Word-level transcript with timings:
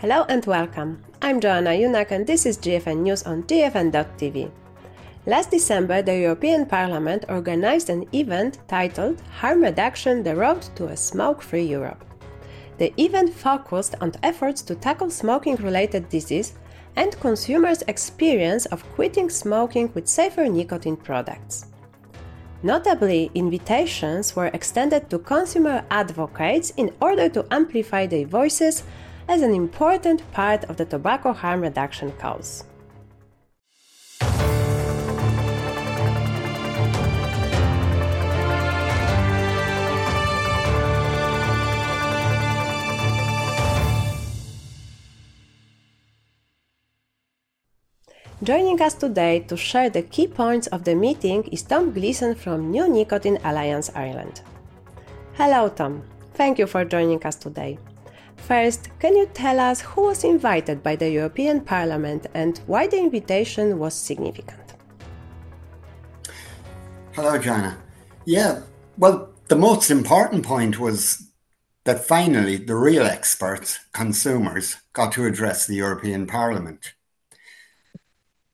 Hello 0.00 0.24
and 0.30 0.42
welcome. 0.46 1.04
I'm 1.20 1.40
Joanna 1.40 1.72
Junak 1.72 2.10
and 2.10 2.26
this 2.26 2.46
is 2.46 2.56
GFN 2.56 3.02
News 3.02 3.24
on 3.24 3.42
GFN.tv. 3.42 4.50
Last 5.26 5.50
December, 5.50 6.00
the 6.00 6.16
European 6.16 6.64
Parliament 6.64 7.26
organized 7.28 7.90
an 7.90 8.06
event 8.14 8.60
titled 8.66 9.20
Harm 9.30 9.62
Reduction 9.62 10.22
The 10.22 10.34
Road 10.34 10.62
to 10.76 10.86
a 10.86 10.96
Smoke 10.96 11.42
Free 11.42 11.66
Europe. 11.66 12.02
The 12.78 12.94
event 12.98 13.34
focused 13.34 13.94
on 14.00 14.14
efforts 14.22 14.62
to 14.62 14.74
tackle 14.74 15.10
smoking 15.10 15.56
related 15.56 16.08
disease 16.08 16.54
and 16.96 17.20
consumers' 17.20 17.82
experience 17.86 18.64
of 18.72 18.90
quitting 18.94 19.28
smoking 19.28 19.92
with 19.92 20.08
safer 20.08 20.48
nicotine 20.48 20.96
products. 20.96 21.66
Notably, 22.62 23.30
invitations 23.34 24.34
were 24.34 24.50
extended 24.54 25.10
to 25.10 25.18
consumer 25.18 25.84
advocates 25.90 26.70
in 26.78 26.90
order 27.02 27.28
to 27.28 27.44
amplify 27.50 28.06
their 28.06 28.26
voices 28.26 28.82
as 29.30 29.42
an 29.42 29.54
important 29.54 30.20
part 30.32 30.64
of 30.64 30.76
the 30.76 30.84
tobacco 30.84 31.32
harm 31.32 31.60
reduction 31.60 32.10
cause. 32.18 32.64
Joining 48.42 48.82
us 48.82 48.94
today 48.94 49.40
to 49.46 49.56
share 49.56 49.90
the 49.90 50.02
key 50.02 50.26
points 50.26 50.66
of 50.68 50.82
the 50.82 50.96
meeting 50.96 51.44
is 51.52 51.62
Tom 51.62 51.92
Gleeson 51.92 52.34
from 52.34 52.72
New 52.72 52.88
Nicotine 52.88 53.38
Alliance 53.44 53.92
Ireland. 53.94 54.40
Hello, 55.34 55.68
Tom. 55.68 56.02
Thank 56.34 56.58
you 56.58 56.66
for 56.66 56.84
joining 56.84 57.22
us 57.22 57.36
today. 57.36 57.78
First, 58.46 58.88
can 58.98 59.16
you 59.16 59.26
tell 59.32 59.60
us 59.60 59.80
who 59.80 60.02
was 60.02 60.24
invited 60.24 60.82
by 60.82 60.96
the 60.96 61.10
European 61.10 61.60
Parliament 61.60 62.26
and 62.34 62.58
why 62.66 62.86
the 62.86 62.98
invitation 62.98 63.78
was 63.78 63.94
significant? 63.94 64.74
Hello, 67.12 67.38
Joanna. 67.38 67.78
Yeah, 68.24 68.62
well, 68.96 69.30
the 69.48 69.56
most 69.56 69.90
important 69.90 70.44
point 70.44 70.78
was 70.78 71.30
that 71.84 72.04
finally 72.04 72.56
the 72.56 72.76
real 72.76 73.04
experts, 73.04 73.78
consumers, 73.92 74.76
got 74.92 75.12
to 75.12 75.26
address 75.26 75.66
the 75.66 75.76
European 75.76 76.26
Parliament. 76.26 76.94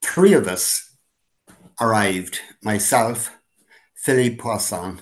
Three 0.00 0.32
of 0.32 0.48
us 0.48 0.96
arrived 1.80 2.40
myself, 2.62 3.30
Philippe 3.94 4.36
Poisson, 4.36 5.00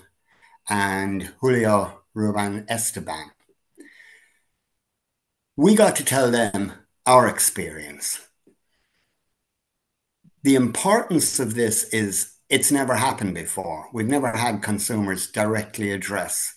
and 0.69 1.33
Julio 1.41 2.01
Ruban 2.15 2.67
Esteban 2.69 3.31
we 5.61 5.75
got 5.75 5.95
to 5.95 6.03
tell 6.03 6.31
them 6.31 6.73
our 7.05 7.29
experience. 7.29 8.19
The 10.43 10.55
importance 10.55 11.39
of 11.39 11.53
this 11.53 11.85
is 11.93 12.33
it's 12.49 12.73
never 12.73 12.95
happened 12.95 13.35
before. 13.35 13.91
We've 13.93 14.09
never 14.09 14.33
had 14.33 14.63
consumers 14.63 15.31
directly 15.31 15.93
address 15.93 16.55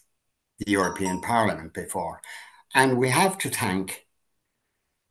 the 0.58 0.72
European 0.72 1.20
Parliament 1.20 1.74
before. 1.74 2.22
And 2.74 2.98
we 2.98 3.10
have 3.10 3.38
to 3.40 3.50
thank 3.50 4.06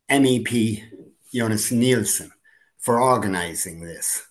MEP 0.09 0.85
Jonas 1.31 1.71
Nielsen 1.71 2.31
for 2.79 2.99
organising 2.99 3.81
this. 3.81 4.25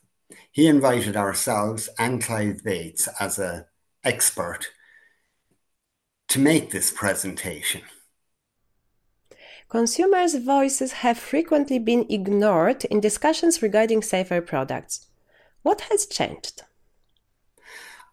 He 0.50 0.66
invited 0.66 1.16
ourselves 1.16 1.88
and 2.00 2.20
Clive 2.20 2.64
Bates 2.64 3.08
as 3.20 3.38
an 3.38 3.66
expert 4.02 4.70
to 6.30 6.40
make 6.40 6.72
this 6.72 6.90
presentation. 6.90 7.82
Consumers' 9.72 10.34
voices 10.34 10.92
have 10.92 11.16
frequently 11.16 11.78
been 11.78 12.04
ignored 12.10 12.84
in 12.84 13.00
discussions 13.00 13.62
regarding 13.62 14.02
safer 14.02 14.42
products. 14.42 15.06
What 15.62 15.80
has 15.88 16.04
changed? 16.04 16.60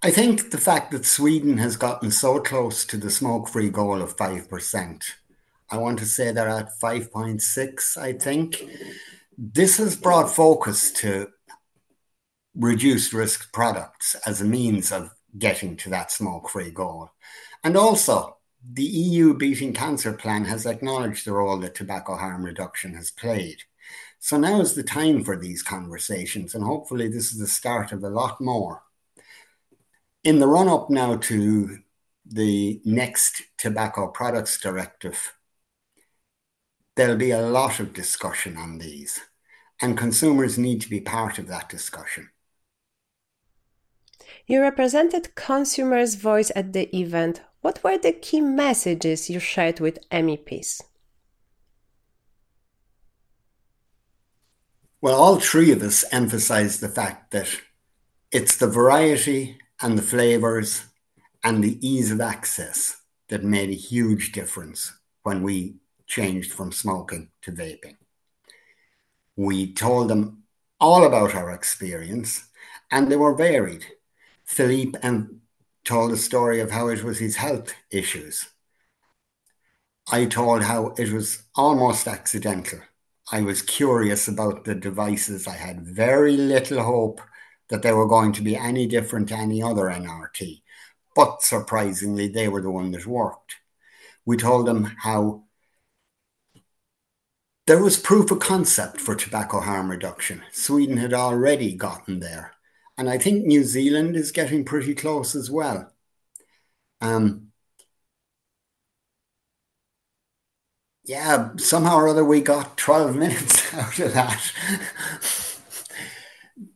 I 0.02 0.10
think 0.10 0.52
the 0.52 0.58
fact 0.58 0.92
that 0.92 1.06
Sweden 1.06 1.58
has 1.58 1.76
gotten 1.76 2.12
so 2.12 2.40
close 2.40 2.86
to 2.86 2.96
the 2.96 3.12
smoke 3.12 3.50
free 3.50 3.70
goal 3.70 4.02
of 4.02 4.16
5%. 4.16 5.04
I 5.70 5.78
want 5.78 6.00
to 6.00 6.06
say 6.06 6.32
they're 6.32 6.48
at 6.48 6.80
5.6, 6.82 7.98
I 7.98 8.14
think. 8.14 8.64
This 9.38 9.80
has 9.80 9.98
brought 9.98 10.34
focus 10.34 10.94
to 11.02 11.28
reduced 12.56 13.12
risk 13.12 13.52
products 13.52 14.16
as 14.26 14.40
a 14.40 14.46
means 14.46 14.94
of 14.94 15.14
getting 15.38 15.76
to 15.76 15.90
that 15.90 16.10
smoke 16.10 16.50
free 16.50 16.72
goal. 16.72 17.12
And 17.66 17.76
also, 17.76 18.39
the 18.68 18.84
EU 18.84 19.34
Beating 19.34 19.74
Cancer 19.74 20.14
Plan 20.14 20.46
has 20.46 20.66
acknowledged 20.66 21.26
the 21.26 21.34
role 21.34 21.58
that 21.60 21.76
tobacco 21.76 22.16
harm 22.16 22.44
reduction 22.44 22.94
has 22.96 23.10
played. 23.12 23.64
So 24.20 24.38
now 24.38 24.60
is 24.60 24.76
the 24.76 24.84
time 24.84 25.24
for 25.24 25.38
these 25.38 25.64
conversations, 25.64 26.54
and 26.54 26.64
hopefully, 26.64 27.08
this 27.08 27.32
is 27.32 27.40
the 27.40 27.48
start 27.48 27.92
of 27.92 28.04
a 28.04 28.10
lot 28.10 28.42
more. 28.42 28.84
In 30.24 30.40
the 30.40 30.48
run 30.48 30.68
up 30.68 30.90
now 30.90 31.16
to 31.16 31.78
the 32.26 32.82
next 32.84 33.44
Tobacco 33.58 34.08
Products 34.08 34.60
Directive, 34.60 35.34
there'll 36.96 37.16
be 37.16 37.32
a 37.32 37.42
lot 37.42 37.80
of 37.80 37.94
discussion 37.94 38.58
on 38.58 38.80
these, 38.80 39.22
and 39.82 39.98
consumers 39.98 40.58
need 40.58 40.82
to 40.82 40.90
be 40.90 41.00
part 41.00 41.40
of 41.40 41.48
that 41.48 41.70
discussion. 41.70 42.30
You 44.46 44.62
represented 44.62 45.36
consumers' 45.36 46.16
voice 46.16 46.52
at 46.56 46.74
the 46.74 46.94
event. 46.96 47.42
What 47.62 47.84
were 47.84 47.98
the 47.98 48.14
key 48.14 48.42
messages 48.42 49.30
you 49.30 49.40
shared 49.40 49.80
with 49.80 50.00
MEPs? 50.10 50.82
Well, 55.02 55.16
all 55.16 55.40
three 55.40 55.72
of 55.72 55.82
us 55.82 56.06
emphasized 56.12 56.82
the 56.82 56.90
fact 56.90 57.32
that 57.32 57.62
it's 58.32 58.58
the 58.58 58.68
variety 58.68 59.58
and 59.82 59.98
the 59.98 60.02
flavors 60.02 60.86
and 61.44 61.64
the 61.64 61.86
ease 61.86 62.12
of 62.12 62.22
access 62.22 63.02
that 63.30 63.44
made 63.44 63.70
a 63.70 63.74
huge 63.74 64.32
difference 64.32 64.94
when 65.24 65.42
we 65.42 65.76
changed 66.06 66.52
from 66.52 66.72
smoking 66.72 67.30
to 67.42 67.52
vaping. 67.52 67.96
We 69.36 69.74
told 69.74 70.10
them 70.10 70.44
all 70.80 71.06
about 71.06 71.36
our 71.36 71.52
experience, 71.52 72.48
and 72.92 73.10
they 73.10 73.16
were 73.16 73.36
varied. 73.36 73.86
Philippe 74.44 75.00
and 75.04 75.39
told 75.84 76.12
a 76.12 76.18
story 76.18 76.60
of 76.60 76.72
how 76.72 76.88
it 76.90 77.04
was 77.04 77.20
his 77.20 77.38
health 77.38 77.74
issues. 77.92 78.50
I 80.12 80.26
told 80.26 80.64
how 80.64 80.94
it 80.98 81.12
was 81.12 81.44
almost 81.56 82.08
accidental. 82.08 82.80
I 83.32 83.42
was 83.42 83.62
curious 83.62 84.28
about 84.28 84.66
the 84.66 84.74
devices. 84.76 85.48
I 85.48 85.54
had 85.56 85.82
very 85.82 86.36
little 86.36 86.82
hope 86.82 87.22
that 87.70 87.84
they 87.84 87.94
were 87.94 88.08
going 88.08 88.32
to 88.34 88.42
be 88.42 88.56
any 88.56 88.88
different 88.88 89.30
to 89.30 89.36
any 89.36 89.62
other 89.62 89.84
NRT. 89.84 90.64
But 91.16 91.44
surprisingly, 91.44 92.28
they 92.28 92.48
were 92.48 92.62
the 92.62 92.72
one 92.72 92.92
that 92.92 93.06
worked. 93.06 93.56
We 94.26 94.38
told 94.38 94.66
them 94.66 94.96
how 95.00 95.44
there 97.68 97.82
was 97.84 97.98
proof 97.98 98.32
of 98.32 98.40
concept 98.40 99.00
for 99.00 99.14
tobacco 99.14 99.60
harm 99.60 99.92
reduction. 99.92 100.42
Sweden 100.52 100.98
had 100.98 101.14
already 101.14 101.76
gotten 101.76 102.20
there. 102.20 102.54
And 103.00 103.10
I 103.10 103.18
think 103.18 103.46
New 103.46 103.64
Zealand 103.64 104.18
is 104.18 104.34
getting 104.34 104.66
pretty 104.66 104.94
close 104.94 105.34
as 105.34 105.50
well. 105.50 105.90
Um, 107.00 107.54
yeah, 111.06 111.52
somehow 111.56 111.96
or 111.96 112.10
other 112.10 112.26
we 112.26 112.42
got 112.42 112.76
12 112.78 113.16
minutes 113.24 113.74
out 113.74 113.98
of 114.00 114.14
that. 114.14 114.52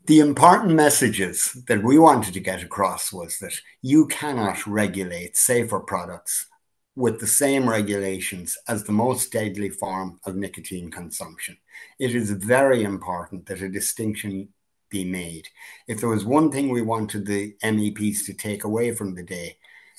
the 0.05 0.19
important 0.21 0.75
messages 0.75 1.61
that 1.67 1.83
we 1.83 1.99
wanted 1.99 2.33
to 2.35 2.39
get 2.39 2.63
across 2.63 3.11
was 3.11 3.37
that 3.39 3.59
you 3.81 4.07
cannot 4.07 4.65
regulate 4.65 5.35
safer 5.35 5.81
products 5.81 6.47
with 6.95 7.19
the 7.19 7.27
same 7.27 7.69
regulations 7.69 8.57
as 8.69 8.85
the 8.85 8.93
most 8.93 9.29
deadly 9.33 9.69
form 9.69 10.21
of 10.25 10.37
nicotine 10.37 10.89
consumption. 10.89 11.57
It 11.99 12.15
is 12.15 12.31
very 12.31 12.81
important 12.83 13.45
that 13.47 13.61
a 13.61 13.67
distinction 13.67 14.47
be 14.93 15.03
made. 15.03 15.49
If 15.87 15.99
there 15.99 16.07
was 16.07 16.23
one 16.23 16.51
thing 16.51 16.69
we 16.69 16.81
wanted 16.81 17.25
the 17.25 17.55
MEPs 17.61 18.25
to 18.27 18.33
take 18.33 18.63
away 18.63 18.95
from 18.95 19.15
the 19.15 19.23
day, 19.23 19.57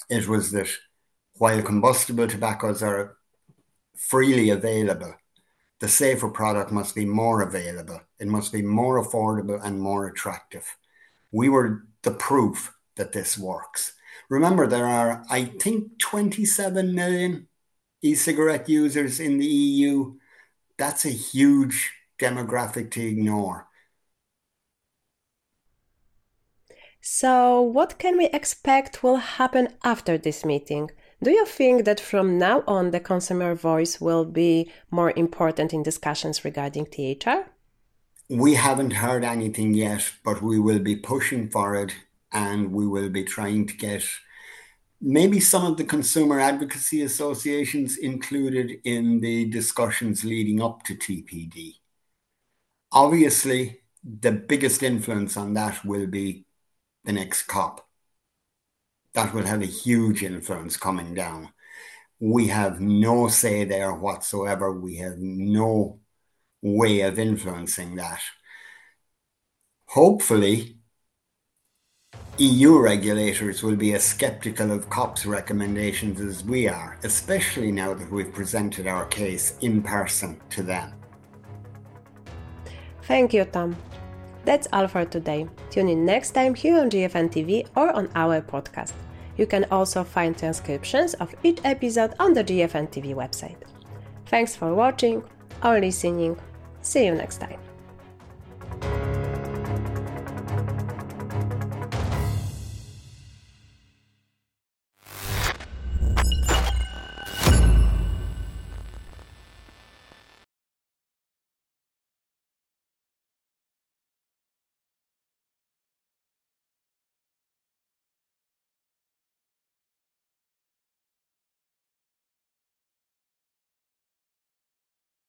it 0.09 0.27
was 0.27 0.53
that 0.53 0.69
while 1.37 1.61
combustible 1.61 2.29
tobaccos 2.29 2.83
are 2.83 3.17
freely 3.95 4.49
available, 4.49 5.15
the 5.81 5.89
safer 5.89 6.29
product 6.29 6.71
must 6.73 6.95
be 6.95 7.05
more 7.05 7.43
available. 7.43 8.01
It 8.19 8.29
must 8.29 8.53
be 8.53 8.63
more 8.63 9.05
affordable 9.05 9.61
and 9.63 9.81
more 9.81 10.07
attractive. 10.07 10.65
We 11.33 11.49
were 11.49 11.85
the 12.03 12.13
proof 12.13 12.73
that 12.97 13.13
this 13.13 13.37
works. 13.37 13.93
Remember, 14.31 14.67
there 14.67 14.87
are, 14.87 15.25
I 15.29 15.45
think, 15.45 15.99
27 15.99 16.95
million 16.95 17.49
e 18.01 18.15
cigarette 18.15 18.69
users 18.69 19.19
in 19.19 19.39
the 19.39 19.47
EU. 19.47 20.15
That's 20.79 21.05
a 21.05 21.11
huge 21.11 21.93
demographic 22.19 22.91
to 22.93 23.03
ignore. 23.03 23.67
So, 27.07 27.61
what 27.61 27.99
can 27.99 28.17
we 28.17 28.31
expect 28.33 29.03
will 29.03 29.17
happen 29.17 29.69
after 29.85 30.17
this 30.17 30.43
meeting? 30.43 30.91
Do 31.23 31.31
you 31.31 31.45
think 31.45 31.85
that 31.85 32.01
from 32.01 32.39
now 32.39 32.65
on 32.67 32.93
the 32.93 32.99
consumer 32.99 33.55
voice 33.55 34.01
will 34.01 34.25
be 34.25 34.73
more 34.91 35.13
important 35.15 35.75
in 35.75 35.83
discussions 35.83 36.47
regarding 36.47 36.87
THR? 36.87 37.51
We 38.31 38.55
haven't 38.55 38.95
heard 38.95 39.23
anything 39.23 39.75
yet, 39.75 40.13
but 40.25 40.41
we 40.41 40.59
will 40.59 40.79
be 40.79 40.97
pushing 40.97 41.51
for 41.51 41.77
it 41.77 41.93
and 42.33 42.73
we 42.73 42.87
will 42.87 43.11
be 43.11 43.23
trying 43.23 43.67
to 43.67 43.77
get 43.77 44.03
maybe 44.99 45.41
some 45.41 45.67
of 45.67 45.77
the 45.77 45.85
consumer 45.85 46.41
advocacy 46.41 47.03
associations 47.03 47.99
included 47.99 48.81
in 48.83 49.21
the 49.21 49.45
discussions 49.51 50.25
leading 50.25 50.63
up 50.63 50.83
to 50.85 50.95
TPD. 50.95 51.75
Obviously, 52.93 53.81
the 54.03 54.33
biggest 54.33 54.83
influence 54.83 55.37
on 55.37 55.53
that 55.53 55.85
will 55.85 56.07
be 56.07 56.47
the 57.05 57.13
next 57.13 57.43
COP. 57.45 57.87
That 59.15 59.33
will 59.33 59.47
have 59.47 59.63
a 59.63 59.67
huge 59.67 60.23
influence 60.23 60.77
coming 60.77 61.15
down. 61.15 61.51
We 62.19 62.49
have 62.49 62.81
no 62.81 63.29
say 63.29 63.65
there 63.65 63.93
whatsoever. 63.93 64.73
We 64.73 64.97
have 64.97 65.19
no 65.19 66.01
way 66.63 67.03
of 67.03 67.19
influencing 67.19 67.97
that. 67.97 68.23
Hopefully, 69.89 70.79
EU 72.39 72.81
regulators 72.81 73.63
will 73.63 73.77
be 73.77 73.95
as 73.95 74.03
skeptical 74.03 74.73
of 74.73 74.91
COP's 74.91 75.25
recommendations 75.25 76.21
as 76.21 76.43
we 76.43 76.67
are, 76.67 76.99
especially 77.05 77.71
now 77.71 77.95
that 77.95 78.11
we've 78.11 78.33
presented 78.33 78.89
our 78.89 79.07
case 79.07 79.57
in 79.61 79.83
person 79.83 80.41
to 80.51 80.65
them. 80.65 80.93
Thank 83.03 83.35
you, 83.35 83.45
Tom. 83.45 83.77
That's 84.45 84.69
all 84.73 84.87
for 84.89 85.05
today. 85.05 85.49
Tune 85.71 85.89
in 85.89 86.05
next 86.05 86.33
time 86.33 86.55
here 86.55 86.79
on 86.79 86.91
GFN 86.91 87.31
TV 87.31 87.67
or 87.77 87.91
on 87.93 88.09
our 88.15 88.41
podcast. 88.41 88.93
You 89.37 89.47
can 89.47 89.65
also 89.71 90.05
find 90.05 90.37
transcriptions 90.37 91.15
of 91.15 91.35
each 91.43 91.61
episode 91.65 92.15
on 92.21 92.35
the 92.35 92.45
GFN 92.45 92.91
TV 92.91 93.15
website. 93.15 93.57
Thanks 94.27 94.55
for 94.55 94.75
watching 94.75 95.23
or 95.63 95.81
listening. 95.81 96.39
See 96.83 97.07
you 97.07 97.15
next 97.15 97.39
time. 97.39 97.74